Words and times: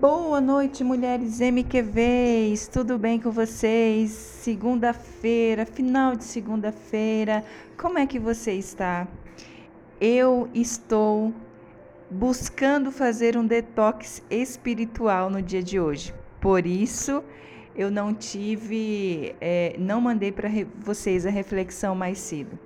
Boa 0.00 0.40
noite, 0.40 0.82
mulheres 0.82 1.42
MQVs. 1.42 2.68
Tudo 2.68 2.98
bem 2.98 3.20
com 3.20 3.30
vocês? 3.30 4.10
Segunda-feira, 4.10 5.66
final 5.66 6.16
de 6.16 6.24
segunda-feira. 6.24 7.44
Como 7.76 7.98
é 7.98 8.06
que 8.06 8.18
você 8.18 8.52
está? 8.52 9.06
Eu 10.00 10.48
estou 10.54 11.34
buscando 12.10 12.90
fazer 12.90 13.36
um 13.36 13.46
detox 13.46 14.22
espiritual 14.30 15.28
no 15.28 15.42
dia 15.42 15.62
de 15.62 15.78
hoje. 15.78 16.14
Por 16.40 16.64
isso, 16.64 17.22
eu 17.76 17.90
não 17.90 18.14
tive, 18.14 19.34
é, 19.38 19.76
não 19.78 20.00
mandei 20.00 20.32
para 20.32 20.48
vocês 20.78 21.26
a 21.26 21.30
reflexão 21.30 21.94
mais 21.94 22.16
cedo. 22.16 22.58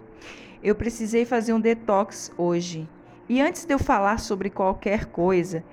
Eu 0.62 0.76
precisei 0.76 1.24
fazer 1.24 1.52
um 1.52 1.58
detox 1.58 2.30
hoje. 2.38 2.88
E 3.28 3.42
antes 3.42 3.64
de 3.64 3.74
eu 3.74 3.78
falar 3.80 4.20
sobre 4.20 4.50
qualquer 4.50 5.06
coisa, 5.06 5.64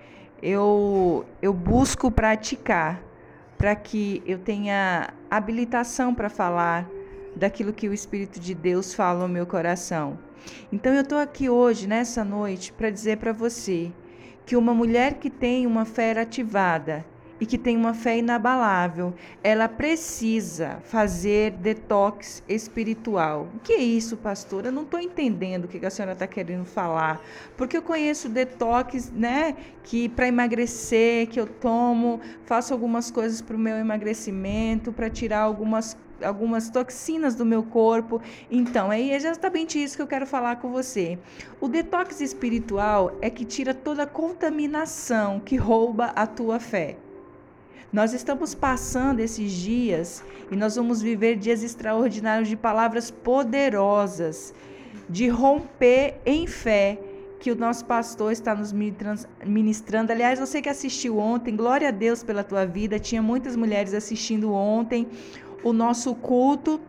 eu, 0.42 1.26
eu 1.42 1.54
busco 1.54 2.10
praticar 2.10 3.02
para 3.58 3.76
que 3.76 4.24
eu 4.26 4.40
tenha 4.40 5.14
habilitação 5.30 6.16
para 6.16 6.30
falar 6.30 6.90
daquilo 7.36 7.72
que 7.72 7.88
o 7.88 7.94
Espírito 7.94 8.40
de 8.40 8.54
Deus 8.56 8.94
fala 8.94 9.28
no 9.28 9.34
meu 9.34 9.46
coração. 9.46 10.18
Então 10.72 10.94
eu 10.94 11.02
estou 11.02 11.20
aqui 11.20 11.50
hoje, 11.50 11.88
nessa 11.88 12.24
noite, 12.24 12.74
para 12.74 12.90
dizer 12.90 13.18
para 13.18 13.32
você 13.32 13.92
que 14.46 14.56
uma 14.56 14.74
mulher 14.74 15.16
que 15.16 15.30
tem 15.30 15.68
uma 15.68 15.86
fé 15.86 16.20
ativada, 16.20 17.06
e 17.42 17.46
que 17.48 17.58
tem 17.58 17.76
uma 17.76 17.96
fé 17.96 18.20
inabalável, 18.20 19.16
ela 19.44 19.68
precisa 19.68 20.78
fazer 20.84 21.54
detox 21.54 22.44
espiritual. 22.48 23.50
O 23.56 23.60
que 23.60 23.74
é 23.74 23.80
isso, 23.80 24.16
pastor? 24.16 24.68
Eu 24.68 24.72
não 24.72 24.84
estou 24.84 25.00
entendendo 25.00 25.66
o 25.66 25.68
que 25.68 25.84
a 25.84 25.90
senhora 25.90 26.14
está 26.14 26.28
querendo 26.28 26.66
falar. 26.66 27.20
Porque 27.58 27.76
eu 27.76 27.82
conheço 27.82 28.30
detox, 28.30 29.12
né? 29.12 29.56
Que 29.84 30.08
para 30.08 30.28
emagrecer, 30.28 31.28
que 31.30 31.40
eu 31.40 31.48
tomo, 31.48 32.22
faço 32.46 32.74
algumas 32.74 33.10
coisas 33.10 33.42
para 33.42 33.56
o 33.56 33.60
meu 33.60 33.76
emagrecimento, 33.76 34.94
para 34.94 35.10
tirar 35.10 35.40
algumas 35.40 35.98
algumas 36.24 36.70
toxinas 36.70 37.34
do 37.34 37.44
meu 37.44 37.64
corpo. 37.64 38.22
Então, 38.52 38.94
é 38.94 39.02
exatamente 39.02 39.82
isso 39.82 39.96
que 39.96 40.04
eu 40.04 40.08
quero 40.08 40.28
falar 40.28 40.58
com 40.58 40.70
você. 40.70 41.18
O 41.60 41.68
detox 41.68 42.22
espiritual 42.22 43.18
é 43.22 43.30
que 43.32 43.44
tira 43.44 43.74
toda 43.74 44.04
a 44.04 44.06
contaminação 44.06 45.40
que 45.40 45.56
rouba 45.56 46.14
a 46.16 46.28
tua 46.28 46.60
fé. 46.60 46.96
Nós 47.92 48.14
estamos 48.14 48.56
passando 48.56 49.20
esses 49.20 49.52
dias 49.52 50.24
e 50.50 50.56
nós 50.56 50.78
vamos 50.78 51.02
viver 51.02 51.36
dias 51.36 51.62
extraordinários 51.62 52.48
de 52.48 52.56
palavras 52.56 53.12
poderosas, 53.12 54.54
de 55.10 55.28
romper 55.28 56.20
em 56.26 56.48
fé 56.48 56.98
que 57.42 57.52
o 57.52 57.56
nosso 57.56 57.84
pastor 57.84 58.32
está 58.32 58.56
nos 58.56 58.72
ministrando. 59.46 60.12
Aliás, 60.12 60.40
você 60.40 60.62
que 60.62 60.70
assistiu 60.70 61.18
ontem, 61.18 61.56
glória 61.56 61.90
a 61.90 61.92
Deus 61.92 62.24
pela 62.24 62.44
tua 62.44 62.66
vida. 62.66 62.98
Tinha 62.98 63.22
muitas 63.22 63.56
mulheres 63.58 63.94
assistindo 63.94 64.54
ontem 64.54 65.08
o 65.62 65.74
nosso 65.74 66.16
culto. 66.16 66.80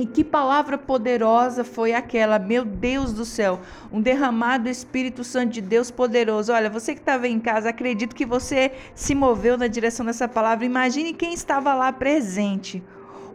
E 0.00 0.06
que 0.06 0.24
palavra 0.24 0.78
poderosa 0.78 1.62
foi 1.62 1.92
aquela, 1.92 2.38
meu 2.38 2.64
Deus 2.64 3.12
do 3.12 3.22
céu, 3.22 3.60
um 3.92 4.00
derramado 4.00 4.66
Espírito 4.66 5.22
Santo 5.22 5.52
de 5.52 5.60
Deus 5.60 5.90
poderoso. 5.90 6.54
Olha, 6.54 6.70
você 6.70 6.94
que 6.94 7.00
estava 7.00 7.28
em 7.28 7.38
casa, 7.38 7.68
acredito 7.68 8.16
que 8.16 8.24
você 8.24 8.72
se 8.94 9.14
moveu 9.14 9.58
na 9.58 9.66
direção 9.66 10.06
dessa 10.06 10.26
palavra. 10.26 10.64
Imagine 10.64 11.12
quem 11.12 11.34
estava 11.34 11.74
lá 11.74 11.92
presente. 11.92 12.82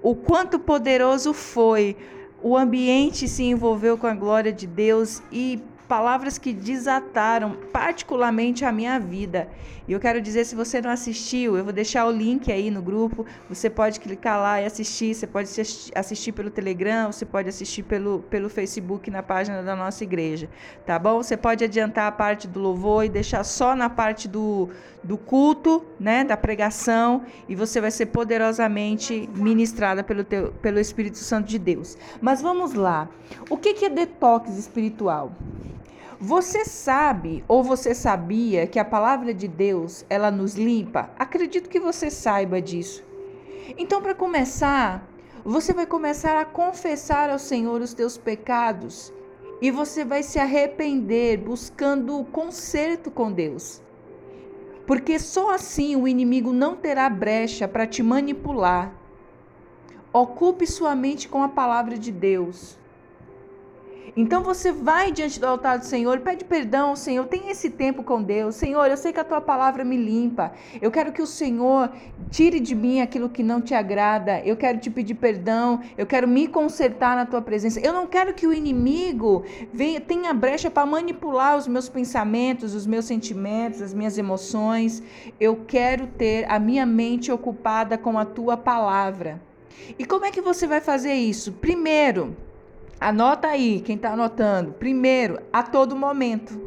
O 0.01 0.15
quanto 0.15 0.57
poderoso 0.57 1.35
foi. 1.35 1.95
O 2.41 2.57
ambiente 2.57 3.27
se 3.27 3.43
envolveu 3.43 3.95
com 3.95 4.07
a 4.07 4.15
glória 4.15 4.51
de 4.51 4.65
Deus 4.65 5.21
e 5.31 5.61
palavras 5.87 6.39
que 6.39 6.51
desataram 6.51 7.57
particularmente 7.71 8.65
a 8.65 8.71
minha 8.71 8.99
vida. 8.99 9.49
E 9.87 9.93
eu 9.93 9.99
quero 9.99 10.19
dizer, 10.19 10.45
se 10.45 10.55
você 10.55 10.81
não 10.81 10.89
assistiu, 10.89 11.55
eu 11.55 11.63
vou 11.63 11.73
deixar 11.73 12.05
o 12.05 12.11
link 12.11 12.51
aí 12.51 12.71
no 12.71 12.81
grupo. 12.81 13.25
Você 13.47 13.69
pode 13.69 13.99
clicar 13.99 14.39
lá 14.39 14.61
e 14.61 14.65
assistir. 14.65 15.13
Você 15.13 15.27
pode 15.27 15.49
assistir 15.95 16.31
pelo 16.31 16.49
Telegram, 16.49 17.11
você 17.11 17.25
pode 17.25 17.49
assistir 17.49 17.83
pelo, 17.83 18.19
pelo 18.29 18.49
Facebook 18.49 19.11
na 19.11 19.21
página 19.21 19.61
da 19.61 19.75
nossa 19.75 20.03
igreja. 20.03 20.49
Tá 20.85 20.97
bom? 20.97 21.21
Você 21.21 21.37
pode 21.37 21.63
adiantar 21.63 22.07
a 22.07 22.11
parte 22.11 22.47
do 22.47 22.59
louvor 22.59 23.05
e 23.05 23.09
deixar 23.09 23.43
só 23.43 23.75
na 23.75 23.89
parte 23.89 24.27
do, 24.27 24.69
do 25.03 25.17
culto, 25.17 25.85
né? 25.99 26.23
Da 26.23 26.35
pregação. 26.35 27.23
E 27.47 27.55
você 27.55 27.79
vai 27.79 27.91
ser 27.91 28.07
poderosamente 28.07 29.29
ministrada 29.35 30.03
pelo, 30.03 30.23
teu, 30.23 30.51
pelo 30.53 30.79
Espírito 30.79 31.17
Santo 31.17 31.47
de 31.47 31.59
Deus. 31.59 31.97
Mas 32.19 32.41
vamos 32.41 32.73
lá. 32.73 33.07
O 33.49 33.57
que, 33.57 33.73
que 33.73 33.85
é 33.85 33.89
detox 33.89 34.57
espiritual? 34.57 35.31
Você 36.27 36.65
sabe 36.65 37.45
ou 37.47 37.63
você 37.63 37.93
sabia 37.93 38.65
que 38.65 38.79
a 38.79 38.83
palavra 38.83 39.31
de 39.31 39.47
Deus, 39.47 40.03
ela 40.09 40.31
nos 40.31 40.55
limpa? 40.55 41.11
Acredito 41.19 41.69
que 41.69 41.79
você 41.79 42.09
saiba 42.09 42.59
disso. 42.59 43.03
Então, 43.77 44.01
para 44.01 44.15
começar, 44.15 45.07
você 45.43 45.71
vai 45.71 45.85
começar 45.85 46.35
a 46.35 46.43
confessar 46.43 47.29
ao 47.29 47.37
Senhor 47.37 47.79
os 47.79 47.93
teus 47.93 48.17
pecados 48.17 49.13
e 49.61 49.69
você 49.69 50.03
vai 50.03 50.23
se 50.23 50.39
arrepender 50.39 51.37
buscando 51.37 52.25
conserto 52.31 53.11
com 53.11 53.31
Deus. 53.31 53.83
Porque 54.87 55.19
só 55.19 55.53
assim 55.53 55.95
o 55.95 56.07
inimigo 56.07 56.51
não 56.51 56.75
terá 56.75 57.07
brecha 57.07 57.67
para 57.67 57.85
te 57.85 58.01
manipular. 58.01 58.91
Ocupe 60.11 60.65
sua 60.65 60.95
mente 60.95 61.29
com 61.29 61.43
a 61.43 61.49
palavra 61.49 61.99
de 61.99 62.11
Deus. 62.11 62.79
Então 64.15 64.43
você 64.43 64.71
vai 64.71 65.11
diante 65.11 65.39
do 65.39 65.45
altar 65.45 65.79
do 65.79 65.85
Senhor, 65.85 66.19
pede 66.19 66.45
perdão, 66.45 66.95
Senhor, 66.95 67.25
tem 67.25 67.49
esse 67.49 67.69
tempo 67.69 68.03
com 68.03 68.21
Deus. 68.21 68.55
Senhor, 68.55 68.85
eu 68.85 68.97
sei 68.97 69.11
que 69.11 69.19
a 69.19 69.23
tua 69.23 69.41
palavra 69.41 69.83
me 69.83 69.97
limpa. 69.97 70.51
Eu 70.81 70.91
quero 70.91 71.11
que 71.11 71.21
o 71.21 71.27
Senhor 71.27 71.91
tire 72.29 72.59
de 72.59 72.75
mim 72.75 73.01
aquilo 73.01 73.29
que 73.29 73.43
não 73.43 73.61
te 73.61 73.73
agrada. 73.73 74.39
Eu 74.41 74.55
quero 74.55 74.77
te 74.79 74.89
pedir 74.89 75.15
perdão, 75.15 75.81
eu 75.97 76.05
quero 76.05 76.27
me 76.27 76.47
consertar 76.47 77.15
na 77.15 77.25
tua 77.25 77.41
presença. 77.41 77.79
Eu 77.79 77.93
não 77.93 78.07
quero 78.07 78.33
que 78.33 78.47
o 78.47 78.53
inimigo 78.53 79.43
venha, 79.73 79.99
tenha 79.99 80.33
brecha 80.33 80.69
para 80.69 80.85
manipular 80.85 81.57
os 81.57 81.67
meus 81.67 81.89
pensamentos, 81.89 82.73
os 82.73 82.85
meus 82.85 83.05
sentimentos, 83.05 83.81
as 83.81 83.93
minhas 83.93 84.17
emoções. 84.17 85.01
Eu 85.39 85.63
quero 85.67 86.07
ter 86.07 86.49
a 86.49 86.59
minha 86.59 86.85
mente 86.85 87.31
ocupada 87.31 87.97
com 87.97 88.17
a 88.17 88.25
tua 88.25 88.55
palavra. 88.55 89.41
E 89.99 90.05
como 90.05 90.25
é 90.25 90.31
que 90.31 90.41
você 90.41 90.65
vai 90.65 90.81
fazer 90.81 91.13
isso? 91.13 91.51
Primeiro, 91.53 92.35
Anota 93.05 93.49
aí, 93.49 93.81
quem 93.81 93.97
está 93.97 94.13
anotando. 94.13 94.71
Primeiro, 94.71 95.39
a 95.53 95.61
todo 95.61 95.95
momento. 95.95 96.59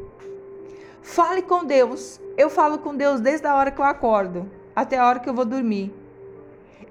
Fale 1.03 1.43
com 1.43 1.65
Deus. 1.65 2.21
Eu 2.37 2.49
falo 2.49 2.79
com 2.79 2.95
Deus 2.95 3.21
desde 3.21 3.45
a 3.49 3.57
hora 3.57 3.73
que 3.73 3.81
eu 3.81 3.85
acordo 3.85 4.49
até 4.73 4.97
a 4.97 5.09
hora 5.09 5.19
que 5.19 5.29
eu 5.29 5.35
vou 5.35 5.45
dormir. 5.45 5.93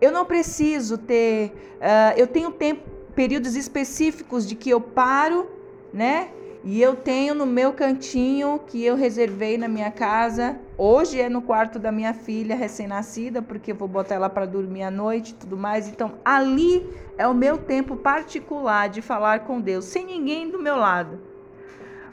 Eu 0.01 0.11
não 0.11 0.25
preciso 0.25 0.97
ter. 0.97 1.53
Uh, 1.77 2.19
eu 2.19 2.27
tenho 2.27 2.51
tempo, 2.51 2.89
períodos 3.15 3.55
específicos 3.55 4.45
de 4.45 4.53
que 4.53 4.69
eu 4.69 4.81
paro, 4.81 5.49
né? 5.93 6.27
E 6.63 6.81
eu 6.81 6.95
tenho 6.95 7.35
no 7.35 7.45
meu 7.45 7.71
cantinho 7.71 8.59
que 8.67 8.83
eu 8.83 8.95
reservei 8.95 9.57
na 9.57 9.67
minha 9.67 9.91
casa. 9.91 10.59
Hoje 10.77 11.19
é 11.19 11.29
no 11.29 11.41
quarto 11.41 11.77
da 11.77 11.91
minha 11.91 12.13
filha 12.13 12.55
recém-nascida, 12.55 13.41
porque 13.41 13.71
eu 13.71 13.75
vou 13.75 13.87
botar 13.87 14.15
ela 14.15 14.29
para 14.29 14.45
dormir 14.45 14.83
à 14.83 14.91
noite 14.91 15.31
e 15.31 15.35
tudo 15.35 15.55
mais. 15.55 15.87
Então, 15.87 16.15
ali 16.25 16.85
é 17.17 17.27
o 17.27 17.33
meu 17.33 17.57
tempo 17.57 17.95
particular 17.95 18.89
de 18.89 19.01
falar 19.01 19.41
com 19.41 19.61
Deus, 19.61 19.85
sem 19.85 20.05
ninguém 20.05 20.49
do 20.49 20.61
meu 20.61 20.75
lado. 20.75 21.19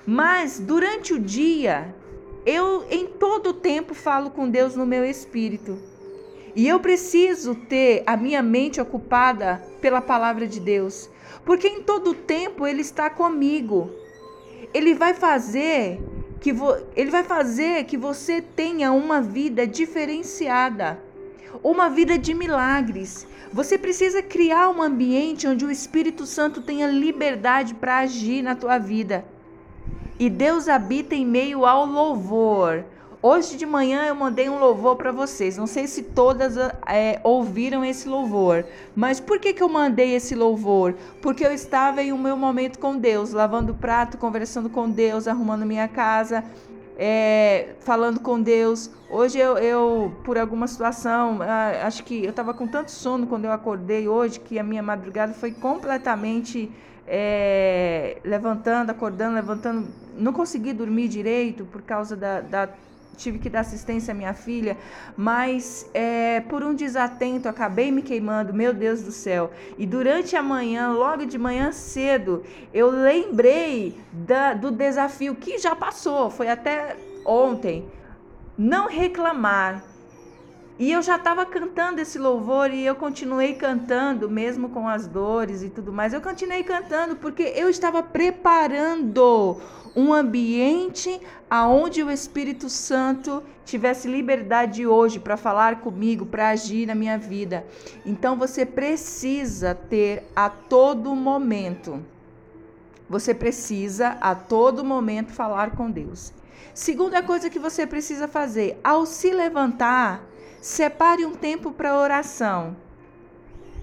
Mas 0.06 0.60
durante 0.60 1.14
o 1.14 1.18
dia, 1.18 1.94
eu 2.44 2.84
em 2.90 3.06
todo 3.06 3.48
o 3.48 3.54
tempo 3.54 3.94
falo 3.94 4.30
com 4.30 4.48
Deus 4.48 4.76
no 4.76 4.84
meu 4.84 5.04
espírito. 5.04 5.78
E 6.54 6.68
eu 6.68 6.78
preciso 6.78 7.54
ter 7.54 8.04
a 8.06 8.16
minha 8.16 8.42
mente 8.42 8.80
ocupada 8.80 9.60
pela 9.80 10.00
palavra 10.00 10.46
de 10.46 10.60
Deus, 10.60 11.10
porque 11.44 11.66
em 11.66 11.82
todo 11.82 12.10
o 12.10 12.14
tempo 12.14 12.66
ele 12.66 12.82
está 12.82 13.10
comigo 13.10 13.90
ele 14.72 14.94
vai 14.94 15.14
fazer 15.14 16.00
que 16.40 16.52
vo, 16.52 16.76
ele 16.94 17.10
vai 17.10 17.22
fazer 17.22 17.84
que 17.84 17.96
você 17.96 18.42
tenha 18.42 18.92
uma 18.92 19.20
vida 19.22 19.66
diferenciada, 19.66 21.00
uma 21.62 21.88
vida 21.88 22.18
de 22.18 22.34
milagres. 22.34 23.26
Você 23.52 23.78
precisa 23.78 24.22
criar 24.22 24.68
um 24.68 24.82
ambiente 24.82 25.46
onde 25.46 25.64
o 25.64 25.70
Espírito 25.70 26.26
Santo 26.26 26.60
tenha 26.60 26.86
liberdade 26.86 27.72
para 27.74 27.98
agir 27.98 28.42
na 28.42 28.54
tua 28.54 28.78
vida. 28.78 29.24
E 30.18 30.28
Deus 30.28 30.68
habita 30.68 31.14
em 31.14 31.24
meio 31.24 31.64
ao 31.64 31.86
louvor. 31.86 32.84
Hoje 33.26 33.56
de 33.56 33.64
manhã 33.64 34.04
eu 34.04 34.14
mandei 34.14 34.50
um 34.50 34.58
louvor 34.58 34.96
para 34.96 35.10
vocês. 35.10 35.56
Não 35.56 35.66
sei 35.66 35.86
se 35.86 36.02
todas 36.02 36.58
é, 36.86 37.18
ouviram 37.24 37.82
esse 37.82 38.06
louvor, 38.06 38.66
mas 38.94 39.18
por 39.18 39.38
que, 39.38 39.54
que 39.54 39.62
eu 39.62 39.68
mandei 39.70 40.14
esse 40.14 40.34
louvor? 40.34 40.94
Porque 41.22 41.42
eu 41.42 41.50
estava 41.50 42.02
em 42.02 42.12
um 42.12 42.18
meu 42.18 42.36
momento 42.36 42.78
com 42.78 42.98
Deus, 42.98 43.32
lavando 43.32 43.72
prato, 43.72 44.18
conversando 44.18 44.68
com 44.68 44.90
Deus, 44.90 45.26
arrumando 45.26 45.64
minha 45.64 45.88
casa, 45.88 46.44
é, 46.98 47.68
falando 47.80 48.20
com 48.20 48.38
Deus. 48.38 48.90
Hoje 49.08 49.38
eu, 49.38 49.56
eu 49.56 50.12
por 50.22 50.36
alguma 50.36 50.66
situação, 50.66 51.38
acho 51.82 52.04
que 52.04 52.22
eu 52.22 52.28
estava 52.28 52.52
com 52.52 52.66
tanto 52.66 52.90
sono 52.90 53.26
quando 53.26 53.46
eu 53.46 53.52
acordei 53.52 54.06
hoje 54.06 54.38
que 54.38 54.58
a 54.58 54.62
minha 54.62 54.82
madrugada 54.82 55.32
foi 55.32 55.50
completamente 55.50 56.70
é, 57.06 58.18
levantando, 58.22 58.90
acordando, 58.90 59.34
levantando. 59.34 59.88
Não 60.14 60.34
consegui 60.34 60.74
dormir 60.74 61.08
direito 61.08 61.64
por 61.64 61.80
causa 61.80 62.14
da, 62.14 62.42
da 62.42 62.68
tive 63.14 63.38
que 63.38 63.48
dar 63.48 63.60
assistência 63.60 64.12
à 64.12 64.14
minha 64.14 64.34
filha, 64.34 64.76
mas 65.16 65.88
é, 65.94 66.40
por 66.40 66.62
um 66.62 66.74
desatento 66.74 67.48
acabei 67.48 67.90
me 67.90 68.02
queimando, 68.02 68.52
meu 68.52 68.74
Deus 68.74 69.02
do 69.02 69.12
céu. 69.12 69.50
E 69.78 69.86
durante 69.86 70.36
a 70.36 70.42
manhã, 70.42 70.92
logo 70.92 71.24
de 71.24 71.38
manhã 71.38 71.72
cedo, 71.72 72.42
eu 72.72 72.90
lembrei 72.90 73.98
da, 74.12 74.54
do 74.54 74.70
desafio 74.70 75.34
que 75.34 75.58
já 75.58 75.74
passou, 75.74 76.30
foi 76.30 76.48
até 76.48 76.96
ontem. 77.24 77.86
Não 78.56 78.88
reclamar, 78.88 79.82
e 80.76 80.90
eu 80.90 81.00
já 81.02 81.16
estava 81.16 81.46
cantando 81.46 82.00
esse 82.00 82.18
louvor 82.18 82.70
e 82.72 82.84
eu 82.84 82.96
continuei 82.96 83.54
cantando, 83.54 84.28
mesmo 84.28 84.68
com 84.70 84.88
as 84.88 85.06
dores 85.06 85.62
e 85.62 85.70
tudo 85.70 85.92
mais. 85.92 86.12
Eu 86.12 86.20
continuei 86.20 86.64
cantando 86.64 87.14
porque 87.16 87.44
eu 87.54 87.70
estava 87.70 88.02
preparando 88.02 89.60
um 89.94 90.12
ambiente 90.12 91.20
aonde 91.48 92.02
o 92.02 92.10
Espírito 92.10 92.68
Santo 92.68 93.40
tivesse 93.64 94.08
liberdade 94.08 94.84
hoje 94.84 95.20
para 95.20 95.36
falar 95.36 95.80
comigo, 95.80 96.26
para 96.26 96.48
agir 96.48 96.86
na 96.86 96.94
minha 96.94 97.16
vida. 97.16 97.64
Então 98.04 98.36
você 98.36 98.66
precisa 98.66 99.76
ter 99.76 100.24
a 100.34 100.50
todo 100.50 101.14
momento. 101.14 102.04
Você 103.08 103.32
precisa 103.32 104.18
a 104.20 104.34
todo 104.34 104.84
momento 104.84 105.32
falar 105.32 105.76
com 105.76 105.88
Deus. 105.88 106.32
Segunda 106.72 107.22
coisa 107.22 107.48
que 107.48 107.60
você 107.60 107.86
precisa 107.86 108.26
fazer, 108.26 108.80
ao 108.82 109.06
se 109.06 109.30
levantar, 109.30 110.20
separe 110.64 111.26
um 111.26 111.34
tempo 111.34 111.72
para 111.72 111.94
oração. 111.94 112.74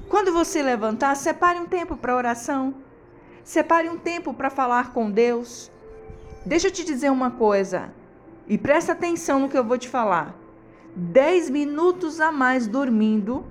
Quando 0.09 0.33
você 0.33 0.63
levantar, 0.63 1.15
separe 1.15 1.59
um 1.59 1.67
tempo 1.67 1.95
para 1.95 2.15
oração. 2.15 2.73
Separe 3.43 3.87
um 3.87 3.99
tempo 3.99 4.33
para 4.33 4.49
falar 4.49 4.91
com 4.91 5.11
Deus. 5.11 5.69
Deixa 6.43 6.69
eu 6.69 6.71
te 6.71 6.83
dizer 6.83 7.11
uma 7.11 7.29
coisa, 7.29 7.93
e 8.47 8.57
presta 8.57 8.93
atenção 8.93 9.41
no 9.41 9.47
que 9.47 9.55
eu 9.55 9.63
vou 9.63 9.77
te 9.77 9.87
falar. 9.87 10.35
Dez 10.95 11.51
minutos 11.51 12.19
a 12.19 12.31
mais 12.31 12.65
dormindo 12.65 13.45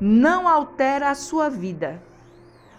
não 0.00 0.46
altera 0.46 1.10
a 1.10 1.16
sua 1.16 1.48
vida, 1.48 2.00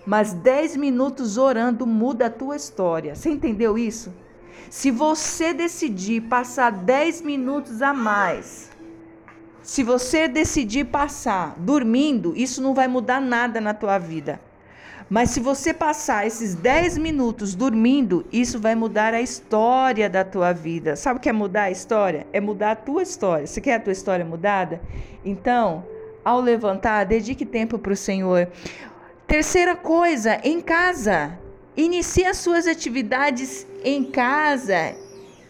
mas 0.06 0.32
dez 0.32 0.78
minutos 0.78 1.36
orando 1.36 1.86
muda 1.86 2.28
a 2.28 2.32
tua 2.32 2.56
história. 2.56 3.16
Você 3.16 3.30
entendeu 3.30 3.78
isso? 3.78 4.14
Se 4.70 4.92
você 4.92 5.54
decidir 5.54 6.22
passar 6.22 6.72
dez 6.72 7.22
minutos 7.22 7.82
a 7.82 7.94
mais 7.94 8.69
se 9.62 9.84
você 9.84 10.28
decidir 10.28 10.86
passar 10.86 11.56
dormindo, 11.58 12.34
isso 12.36 12.62
não 12.62 12.74
vai 12.74 12.88
mudar 12.88 13.20
nada 13.20 13.60
na 13.60 13.74
tua 13.74 13.98
vida. 13.98 14.40
Mas 15.10 15.32
se 15.32 15.40
você 15.40 15.74
passar 15.74 16.28
esses 16.28 16.54
10 16.54 17.00
minutos 17.00 17.56
dormindo, 17.56 18.26
isso 18.32 18.60
vai 18.60 18.76
mudar 18.76 19.14
a 19.14 19.22
história 19.22 20.08
da 20.08 20.24
tua 20.24 20.54
vida. 20.54 20.96
Sabe 20.96 21.18
o 21.18 21.22
que 21.22 21.30
é 21.30 21.34
mudar 21.34 21.64
a 21.64 21.72
história? 21.72 22.28
É 22.32 22.40
mudar 22.40 22.72
a 22.72 22.76
tua 22.76 23.02
história. 23.02 23.48
Você 23.48 23.60
quer 23.60 23.76
a 23.76 23.80
tua 23.80 23.92
história 23.92 24.24
mudada? 24.24 24.80
Então, 25.26 25.84
ao 26.24 26.40
levantar, 26.40 27.06
dedique 27.06 27.44
tempo 27.44 27.80
para 27.80 27.94
o 27.94 27.96
Senhor. 27.96 28.48
Terceira 29.26 29.76
coisa, 29.76 30.40
em 30.44 30.62
casa. 30.62 31.40
Inicie 31.76 32.26
as 32.26 32.38
suas 32.38 32.68
atividades 32.68 33.66
em 33.84 34.04
casa 34.04 34.96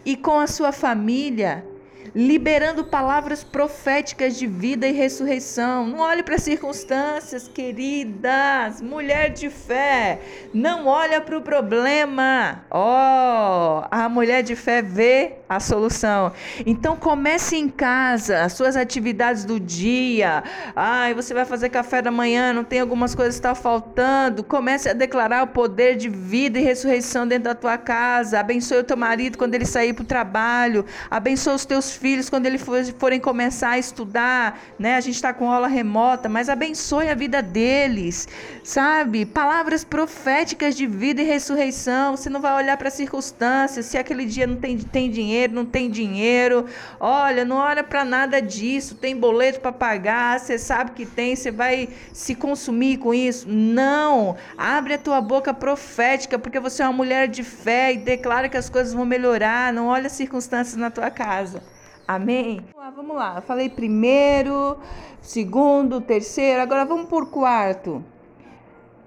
e 0.06 0.16
com 0.16 0.40
a 0.40 0.48
sua 0.48 0.72
família 0.72 1.66
liberando 2.14 2.84
palavras 2.84 3.44
proféticas 3.44 4.38
de 4.38 4.48
vida 4.48 4.88
e 4.88 4.92
ressurreição. 4.92 5.88
Não 5.88 6.00
olhe 6.00 6.24
para 6.24 6.36
as 6.36 6.44
circunstâncias, 6.44 7.48
queridas, 7.48 8.82
mulher 8.82 9.30
de 9.30 9.50
fé. 9.50 10.20
Não 10.54 10.88
olha 10.88 11.22
para 11.22 11.38
o 11.38 11.42
problema. 11.42 12.64
Ó, 12.70 13.82
oh, 13.82 13.88
a 13.90 14.10
mulher 14.10 14.44
de 14.44 14.56
fé 14.56 14.82
vê 14.82 15.38
a 15.48 15.60
solução. 15.60 16.32
Então 16.66 16.96
comece 16.96 17.56
em 17.56 17.68
casa, 17.68 18.44
as 18.44 18.54
suas 18.54 18.76
atividades 18.76 19.46
do 19.46 19.60
dia. 19.60 20.44
Ai, 20.76 21.14
você 21.14 21.34
vai 21.34 21.46
fazer 21.46 21.70
café 21.70 22.02
da 22.02 22.12
manhã, 22.12 22.54
não 22.54 22.64
tem 22.64 22.80
algumas 22.80 23.16
coisas 23.16 23.36
que 23.36 23.40
estão 23.40 23.56
tá 23.56 23.60
faltando. 23.62 24.44
Comece 24.44 24.90
a 24.90 24.94
declarar 24.94 25.44
o 25.44 25.48
poder 25.48 25.96
de 25.96 26.08
vida 26.08 26.60
e 26.60 26.62
ressurreição 26.62 27.28
dentro 27.28 27.46
da 27.46 27.56
tua 27.56 27.78
casa. 27.78 28.40
Abençoe 28.40 28.80
o 28.80 28.84
teu 28.84 28.98
marido 28.98 29.38
quando 29.38 29.56
ele 29.56 29.66
sair 29.66 29.94
para 29.94 30.04
o 30.04 30.06
trabalho. 30.06 30.86
Abençoe 31.10 31.56
os 31.56 31.66
teus 31.66 31.92
filhos 32.00 32.30
quando 32.30 32.46
eles 32.46 32.64
forem 32.98 33.20
começar 33.20 33.72
a 33.72 33.78
estudar, 33.78 34.60
né? 34.80 34.96
A 34.96 35.02
gente 35.02 35.16
está 35.16 35.34
com 35.34 35.52
aula 35.52 35.68
remota, 35.68 36.30
mas 36.30 36.48
abençoe 36.48 37.10
a 37.10 37.14
vida 37.16 37.42
deles, 37.42 38.28
sabe? 38.64 39.26
Palavras 39.26 39.84
proféticas 39.84 40.76
de 40.76 40.88
vida 40.88 41.22
e 41.22 41.26
ressurreição. 41.26 42.16
Você 42.16 42.30
não 42.30 42.40
vai 42.40 42.54
olhar 42.56 42.78
para 42.78 42.88
as 42.88 42.94
circunstâncias, 42.94 43.86
se 43.86 43.98
aquele 43.98 44.26
dia 44.26 44.48
não 44.48 44.56
tem, 44.56 44.78
tem 44.78 45.12
dinheiro, 45.12 45.54
não 45.54 45.66
tem 45.66 45.90
dinheiro. 45.90 46.66
Olha, 47.00 47.44
não 47.44 47.58
olha 47.58 47.84
para 47.84 48.06
nada 48.06 48.42
disso. 48.42 48.96
Tem 48.96 49.16
boleto 49.16 49.60
para 49.60 49.72
pagar, 49.72 50.40
você 50.40 50.58
sabe 50.58 50.92
que 50.92 51.06
tem, 51.06 51.36
você 51.36 51.52
vai 51.52 51.90
se 52.14 52.34
consumir 52.34 52.98
com 52.98 53.14
isso. 53.14 53.48
Não! 53.50 54.38
Abre 54.58 54.94
a 54.94 54.98
tua 54.98 55.20
boca 55.20 55.54
profética, 55.54 56.40
porque 56.40 56.60
você 56.60 56.82
é 56.82 56.86
uma 56.86 56.94
mulher 56.94 57.28
de 57.28 57.44
fé 57.44 57.94
e 57.94 57.98
declara 57.98 58.48
que 58.48 58.58
as 58.58 58.70
coisas 58.70 58.94
vão 58.94 59.06
melhorar. 59.06 59.74
Não 59.74 59.88
olha 59.88 60.08
as 60.08 60.14
circunstâncias 60.14 60.78
na 60.78 60.90
tua 60.90 61.12
casa. 61.12 61.62
Amém? 62.10 62.66
Vamos 62.96 63.16
lá, 63.16 63.36
eu 63.36 63.42
falei 63.44 63.70
primeiro, 63.70 64.80
segundo, 65.22 66.02
terceiro, 66.02 66.60
agora 66.60 66.84
vamos 66.84 67.08
por 67.08 67.30
quarto. 67.30 68.04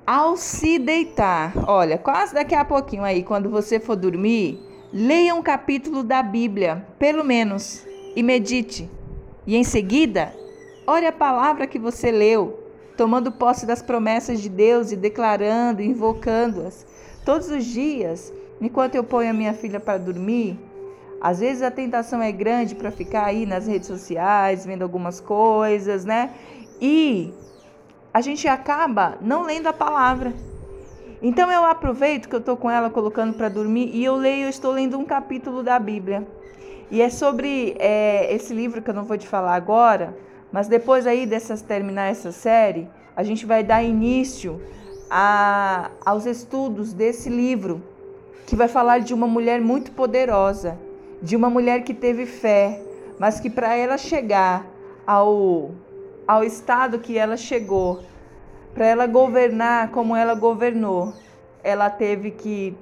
Ao 0.07 0.37
se 0.37 0.79
deitar, 0.79 1.53
olha, 1.67 1.99
quase 1.99 2.33
daqui 2.33 2.55
a 2.55 2.65
pouquinho 2.65 3.03
aí, 3.03 3.25
quando 3.25 3.51
você 3.51 3.81
for 3.81 3.97
dormir, 3.97 4.61
leia 4.93 5.35
um 5.35 5.43
capítulo 5.43 6.05
da 6.05 6.23
Bíblia, 6.23 6.87
pelo 6.97 7.25
menos, 7.25 7.85
e 8.15 8.23
medite. 8.23 8.89
E 9.49 9.57
em 9.57 9.65
seguida, 9.65 10.33
ore 10.87 11.05
a 11.05 11.13
palavra 11.13 11.67
que 11.67 11.81
você 11.81 12.13
leu, 12.13 12.71
tomando 12.97 13.33
posse 13.33 13.67
das 13.67 13.83
promessas 13.83 14.41
de 14.41 14.49
Deus 14.49 14.93
e 14.93 14.97
declarando, 14.97 15.83
invocando-as. 15.83 16.87
Todos 17.25 17.51
os 17.51 17.65
dias, 17.65 18.33
enquanto 18.61 18.95
eu 18.95 19.03
ponho 19.03 19.31
a 19.31 19.35
minha 19.35 19.55
filha 19.55 19.81
para 19.81 19.99
dormir, 19.99 20.57
às 21.23 21.39
vezes 21.39 21.63
a 21.63 21.71
tentação 21.71 22.21
é 22.21 22.33
grande 22.33 22.75
para 22.75 22.91
ficar 22.91 23.27
aí 23.27 23.47
nas 23.47 23.69
redes 23.69 23.87
sociais, 23.87 24.67
vendo 24.67 24.83
algumas 24.83 25.21
coisas, 25.21 26.05
né? 26.05 26.33
E 26.81 27.33
a 28.13 28.21
gente 28.21 28.49
acaba 28.49 29.19
não 29.21 29.45
lendo 29.45 29.69
a 29.69 29.73
palavra. 29.73 30.35
Então 31.23 31.49
eu 31.49 31.65
aproveito 31.65 32.29
que 32.29 32.35
eu 32.35 32.41
estou 32.41 32.57
com 32.57 32.69
ela 32.69 32.91
colocando 32.91 33.35
para 33.35 33.49
dormir 33.49 33.93
e 33.95 34.05
eu 34.05 34.17
leio, 34.17 34.47
eu 34.47 34.49
estou 34.49 34.73
lendo 34.73 34.99
um 34.99 35.05
capítulo 35.05 35.63
da 35.63 35.79
Bíblia. 35.79 36.27
E 36.91 37.01
é 37.01 37.09
sobre 37.09 37.77
é, 37.79 38.35
esse 38.35 38.53
livro 38.53 38.83
que 38.83 38.91
eu 38.91 38.95
não 38.95 39.05
vou 39.05 39.17
te 39.17 39.29
falar 39.29 39.55
agora, 39.55 40.17
mas 40.51 40.67
depois 40.67 41.07
aí 41.07 41.25
dessas 41.25 41.63
terminar 41.63 42.11
essa 42.11 42.33
série, 42.33 42.89
a 43.15 43.23
gente 43.23 43.47
vai 43.47 43.63
dar 43.63 43.81
início 43.81 44.61
a, 45.09 45.89
aos 46.05 46.27
estudos 46.27 46.93
desse 46.93 47.31
livro, 47.31 47.81
que 48.45 48.57
vai 48.57 48.67
falar 48.67 48.99
de 48.99 49.15
uma 49.15 49.29
mulher 49.29 49.61
muito 49.61 49.93
poderosa 49.93 50.77
de 51.23 51.37
uma 51.37 51.49
mulher 51.49 51.85
que 51.85 51.95
teve 51.95 52.27
fé, 52.27 52.83
mas 53.19 53.39
que 53.39 53.49
para 53.49 53.77
ela 53.77 53.97
chegar 53.97 54.67
ao, 55.07 55.71
ao 56.27 56.43
estado 56.43 56.99
que 56.99 57.17
ela 57.17 57.37
chegou, 57.37 58.01
para 58.75 58.87
ela 58.87 59.07
governar 59.07 59.91
como 59.91 60.17
ela 60.17 60.35
governou, 60.35 61.13
ela 61.63 61.89
teve 61.89 62.33
que 62.33 62.77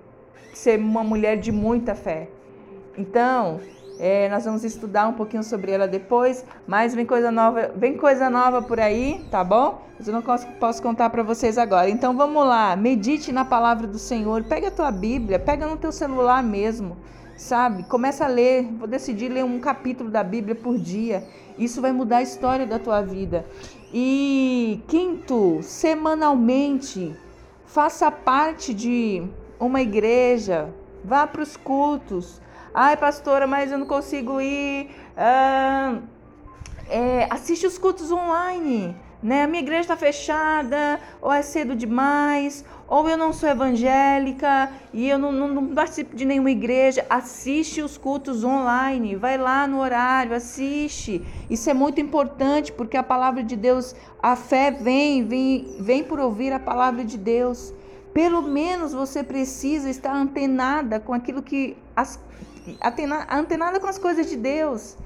ser 0.54 0.78
uma 0.78 1.04
mulher 1.04 1.36
de 1.36 1.52
muita 1.52 1.94
fé. 1.94 2.28
Então, 2.96 3.60
é, 3.98 4.30
nós 4.30 4.46
vamos 4.46 4.64
estudar 4.64 5.06
um 5.08 5.12
pouquinho 5.12 5.42
sobre 5.42 5.72
ela 5.72 5.86
depois, 5.86 6.44
mas 6.66 6.94
vem 6.94 7.04
coisa 7.04 7.30
nova, 7.30 7.70
vem 7.76 7.98
coisa 7.98 8.30
nova 8.30 8.62
por 8.62 8.80
aí, 8.80 9.22
tá 9.30 9.44
bom? 9.44 9.82
Mas 9.98 10.08
eu 10.08 10.14
não 10.14 10.22
posso, 10.22 10.82
contar 10.82 11.10
para 11.10 11.22
vocês 11.22 11.58
agora. 11.58 11.90
Então 11.90 12.16
vamos 12.16 12.46
lá, 12.46 12.74
medite 12.74 13.32
na 13.32 13.44
palavra 13.44 13.86
do 13.86 13.98
Senhor, 13.98 14.42
pega 14.44 14.68
a 14.68 14.70
tua 14.70 14.90
Bíblia, 14.90 15.38
pega 15.38 15.66
no 15.66 15.76
teu 15.76 15.92
celular 15.92 16.42
mesmo 16.42 16.96
sabe? 17.40 17.84
Começa 17.84 18.26
a 18.26 18.28
ler, 18.28 18.64
vou 18.78 18.86
decidir 18.86 19.30
ler 19.30 19.44
um 19.44 19.58
capítulo 19.58 20.10
da 20.10 20.22
Bíblia 20.22 20.54
por 20.54 20.76
dia. 20.76 21.26
Isso 21.58 21.80
vai 21.80 21.90
mudar 21.90 22.18
a 22.18 22.22
história 22.22 22.66
da 22.66 22.78
tua 22.78 23.00
vida. 23.00 23.46
E 23.92 24.82
quinto, 24.86 25.60
semanalmente, 25.62 27.16
faça 27.64 28.10
parte 28.10 28.74
de 28.74 29.22
uma 29.58 29.80
igreja, 29.80 30.68
vá 31.02 31.26
para 31.26 31.42
os 31.42 31.56
cultos. 31.56 32.40
Ai, 32.74 32.96
pastora, 32.98 33.46
mas 33.46 33.72
eu 33.72 33.78
não 33.78 33.86
consigo 33.86 34.38
ir. 34.38 34.90
Ah, 35.16 35.98
é, 36.90 37.26
assiste 37.30 37.66
os 37.66 37.78
cultos 37.78 38.12
online 38.12 38.94
né? 39.22 39.44
A 39.44 39.46
minha 39.46 39.62
igreja 39.62 39.82
está 39.82 39.96
fechada, 39.96 41.00
ou 41.20 41.32
é 41.32 41.42
cedo 41.42 41.74
demais, 41.74 42.64
ou 42.90 43.08
eu 43.08 43.16
não 43.16 43.32
sou 43.32 43.48
evangélica 43.48 44.68
e 44.92 45.08
eu 45.08 45.16
não, 45.16 45.30
não, 45.30 45.46
não, 45.46 45.66
participo 45.68 46.16
de 46.16 46.24
nenhuma 46.24 46.50
igreja. 46.50 47.06
Assiste 47.08 47.80
os 47.80 47.96
cultos 47.96 48.42
online, 48.42 49.14
vai 49.14 49.38
lá 49.38 49.64
no 49.68 49.78
horário, 49.78 50.34
assiste. 50.34 51.24
Isso 51.48 51.70
é 51.70 51.72
muito 51.72 52.00
importante 52.00 52.72
porque 52.72 52.96
a 52.96 53.02
palavra 53.04 53.44
de 53.44 53.54
Deus, 53.54 53.94
a 54.20 54.34
fé 54.34 54.72
vem, 54.72 55.24
vem, 55.24 55.76
vem 55.78 56.02
por 56.02 56.18
ouvir 56.18 56.52
a 56.52 56.58
palavra 56.58 57.04
de 57.04 57.16
Deus. 57.16 57.72
Pelo 58.12 58.42
menos 58.42 58.92
você 58.92 59.22
precisa 59.22 59.88
estar 59.88 60.12
antenada 60.12 60.98
com 60.98 61.14
aquilo 61.14 61.42
que 61.42 61.76
as 61.94 62.18
antenada 63.30 63.78
com 63.78 63.86
as 63.86 63.98
coisas 63.98 64.28
de 64.28 64.36
Deus. 64.36 64.96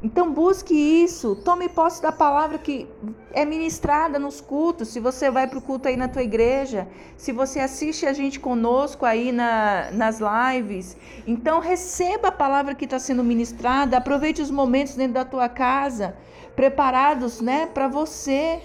Então 0.00 0.32
busque 0.32 0.74
isso, 0.74 1.34
tome 1.34 1.68
posse 1.68 2.00
da 2.00 2.12
palavra 2.12 2.56
que 2.56 2.86
é 3.32 3.44
ministrada 3.44 4.16
nos 4.16 4.40
cultos. 4.40 4.88
Se 4.88 5.00
você 5.00 5.28
vai 5.28 5.48
para 5.48 5.58
o 5.58 5.62
culto 5.62 5.88
aí 5.88 5.96
na 5.96 6.06
tua 6.06 6.22
igreja, 6.22 6.86
se 7.16 7.32
você 7.32 7.58
assiste 7.58 8.06
a 8.06 8.12
gente 8.12 8.38
conosco 8.38 9.04
aí 9.04 9.32
na, 9.32 9.90
nas 9.90 10.20
lives, 10.20 10.96
então 11.26 11.58
receba 11.58 12.28
a 12.28 12.32
palavra 12.32 12.76
que 12.76 12.84
está 12.84 13.00
sendo 13.00 13.24
ministrada, 13.24 13.96
aproveite 13.96 14.40
os 14.40 14.52
momentos 14.52 14.94
dentro 14.94 15.14
da 15.14 15.24
tua 15.24 15.48
casa, 15.48 16.16
preparados 16.54 17.40
né, 17.40 17.66
para 17.66 17.88
você. 17.88 18.60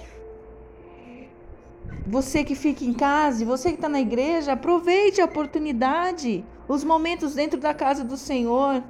Você 2.05 2.43
que 2.43 2.53
fica 2.53 2.85
em 2.85 2.93
casa, 2.93 3.43
você 3.43 3.69
que 3.69 3.75
está 3.75 3.89
na 3.89 4.01
igreja, 4.01 4.53
aproveite 4.53 5.19
a 5.19 5.25
oportunidade. 5.25 6.45
Os 6.67 6.83
momentos 6.83 7.33
dentro 7.33 7.59
da 7.59 7.73
casa 7.73 8.03
do 8.03 8.17
Senhor 8.17 8.83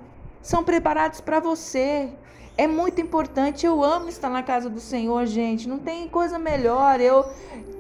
são 0.44 0.64
preparados 0.64 1.22
para 1.22 1.40
você. 1.40 2.10
É 2.56 2.68
muito 2.68 3.02
importante. 3.02 3.66
Eu 3.66 3.84
amo 3.84 4.10
estar 4.10 4.30
na 4.30 4.44
casa 4.44 4.70
do 4.70 4.80
Senhor, 4.80 5.26
gente. 5.26 5.68
Não 5.68 5.80
tem 5.80 6.08
coisa 6.08 6.38
melhor. 6.38 7.00
Eu 7.02 7.26